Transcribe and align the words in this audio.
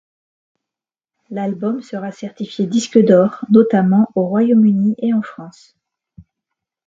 L'album 1.29 1.83
sera 1.83 2.11
certifié 2.11 2.65
disque 2.65 2.97
d'or 2.97 3.45
notamment 3.51 4.07
au 4.15 4.25
Royaume-Uni 4.25 4.95
et 4.97 5.13
en 5.13 5.21
France. 5.21 5.77